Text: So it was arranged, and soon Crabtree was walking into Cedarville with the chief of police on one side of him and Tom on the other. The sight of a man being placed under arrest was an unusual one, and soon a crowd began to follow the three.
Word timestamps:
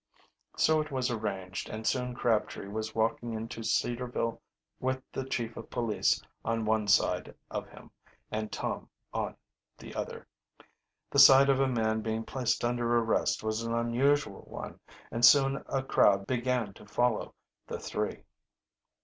So 0.57 0.81
it 0.81 0.89
was 0.89 1.11
arranged, 1.11 1.69
and 1.69 1.85
soon 1.85 2.15
Crabtree 2.15 2.67
was 2.67 2.95
walking 2.95 3.33
into 3.35 3.61
Cedarville 3.61 4.41
with 4.79 4.99
the 5.11 5.23
chief 5.23 5.55
of 5.55 5.69
police 5.69 6.19
on 6.43 6.65
one 6.65 6.87
side 6.87 7.35
of 7.51 7.67
him 7.67 7.91
and 8.31 8.51
Tom 8.51 8.89
on 9.13 9.35
the 9.77 9.93
other. 9.93 10.25
The 11.11 11.19
sight 11.19 11.49
of 11.49 11.59
a 11.59 11.67
man 11.67 12.01
being 12.01 12.23
placed 12.23 12.65
under 12.65 12.97
arrest 12.97 13.43
was 13.43 13.61
an 13.61 13.75
unusual 13.75 14.41
one, 14.49 14.79
and 15.11 15.23
soon 15.23 15.63
a 15.67 15.83
crowd 15.83 16.25
began 16.25 16.73
to 16.73 16.87
follow 16.87 17.35
the 17.67 17.77
three. 17.77 18.23